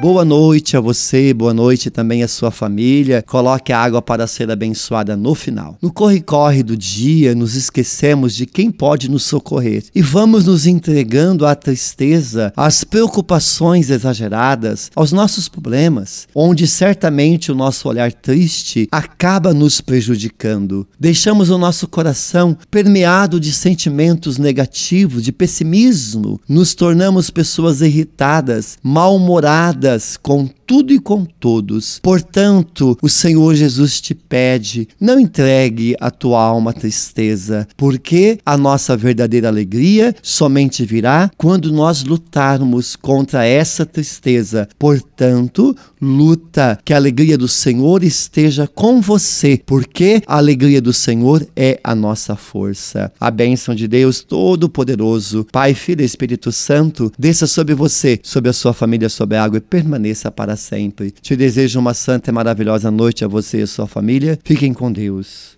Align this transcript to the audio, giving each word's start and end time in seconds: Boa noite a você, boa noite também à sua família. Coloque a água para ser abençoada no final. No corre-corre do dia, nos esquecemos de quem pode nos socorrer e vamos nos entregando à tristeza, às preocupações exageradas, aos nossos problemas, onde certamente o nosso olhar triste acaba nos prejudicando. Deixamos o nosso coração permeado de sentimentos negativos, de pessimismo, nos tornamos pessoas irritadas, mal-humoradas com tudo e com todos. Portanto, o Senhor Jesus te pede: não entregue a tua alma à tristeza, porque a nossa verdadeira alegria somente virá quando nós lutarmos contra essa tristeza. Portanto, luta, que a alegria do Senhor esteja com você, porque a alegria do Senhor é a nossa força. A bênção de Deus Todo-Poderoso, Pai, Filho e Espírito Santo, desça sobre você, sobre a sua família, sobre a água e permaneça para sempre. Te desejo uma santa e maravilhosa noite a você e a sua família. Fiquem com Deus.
Boa 0.00 0.24
noite 0.24 0.78
a 0.78 0.80
você, 0.80 1.34
boa 1.34 1.52
noite 1.52 1.90
também 1.90 2.22
à 2.22 2.28
sua 2.28 2.50
família. 2.50 3.22
Coloque 3.22 3.70
a 3.70 3.78
água 3.78 4.00
para 4.00 4.26
ser 4.26 4.50
abençoada 4.50 5.14
no 5.14 5.34
final. 5.34 5.76
No 5.82 5.92
corre-corre 5.92 6.62
do 6.62 6.74
dia, 6.74 7.34
nos 7.34 7.54
esquecemos 7.54 8.34
de 8.34 8.46
quem 8.46 8.70
pode 8.70 9.10
nos 9.10 9.24
socorrer 9.24 9.84
e 9.94 10.00
vamos 10.00 10.46
nos 10.46 10.66
entregando 10.66 11.44
à 11.44 11.54
tristeza, 11.54 12.50
às 12.56 12.82
preocupações 12.82 13.90
exageradas, 13.90 14.90
aos 14.96 15.12
nossos 15.12 15.50
problemas, 15.50 16.26
onde 16.34 16.66
certamente 16.66 17.52
o 17.52 17.54
nosso 17.54 17.86
olhar 17.86 18.10
triste 18.10 18.88
acaba 18.90 19.52
nos 19.52 19.82
prejudicando. 19.82 20.86
Deixamos 20.98 21.50
o 21.50 21.58
nosso 21.58 21.86
coração 21.86 22.56
permeado 22.70 23.38
de 23.38 23.52
sentimentos 23.52 24.38
negativos, 24.38 25.22
de 25.22 25.30
pessimismo, 25.30 26.40
nos 26.48 26.74
tornamos 26.74 27.28
pessoas 27.28 27.82
irritadas, 27.82 28.78
mal-humoradas 28.82 29.89
com 30.22 30.46
tudo 30.66 30.92
e 30.92 31.00
com 31.00 31.24
todos. 31.24 31.98
Portanto, 32.00 32.96
o 33.02 33.08
Senhor 33.08 33.54
Jesus 33.54 34.00
te 34.00 34.14
pede: 34.14 34.88
não 35.00 35.18
entregue 35.18 35.96
a 36.00 36.10
tua 36.10 36.42
alma 36.42 36.70
à 36.70 36.74
tristeza, 36.74 37.66
porque 37.76 38.38
a 38.44 38.56
nossa 38.56 38.96
verdadeira 38.96 39.48
alegria 39.48 40.14
somente 40.22 40.84
virá 40.84 41.30
quando 41.36 41.72
nós 41.72 42.04
lutarmos 42.04 42.94
contra 42.94 43.44
essa 43.44 43.84
tristeza. 43.84 44.68
Portanto, 44.78 45.74
luta, 46.00 46.78
que 46.84 46.92
a 46.92 46.96
alegria 46.96 47.36
do 47.36 47.48
Senhor 47.48 48.02
esteja 48.02 48.66
com 48.66 49.00
você, 49.00 49.60
porque 49.66 50.22
a 50.26 50.36
alegria 50.36 50.80
do 50.80 50.92
Senhor 50.92 51.46
é 51.56 51.80
a 51.82 51.94
nossa 51.94 52.36
força. 52.36 53.12
A 53.18 53.30
bênção 53.30 53.74
de 53.74 53.88
Deus 53.88 54.22
Todo-Poderoso, 54.22 55.46
Pai, 55.50 55.74
Filho 55.74 56.02
e 56.02 56.04
Espírito 56.04 56.52
Santo, 56.52 57.12
desça 57.18 57.46
sobre 57.46 57.74
você, 57.74 58.20
sobre 58.22 58.50
a 58.50 58.52
sua 58.52 58.72
família, 58.72 59.08
sobre 59.08 59.36
a 59.36 59.44
água 59.44 59.58
e 59.58 59.60
permaneça 59.80 60.30
para 60.30 60.56
sempre. 60.56 61.10
Te 61.10 61.34
desejo 61.34 61.80
uma 61.80 61.94
santa 61.94 62.30
e 62.30 62.32
maravilhosa 62.32 62.90
noite 62.90 63.24
a 63.24 63.28
você 63.28 63.60
e 63.60 63.62
a 63.62 63.66
sua 63.66 63.86
família. 63.86 64.38
Fiquem 64.44 64.74
com 64.74 64.92
Deus. 64.92 65.48